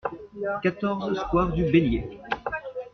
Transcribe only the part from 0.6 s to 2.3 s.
quatorze square du Bélier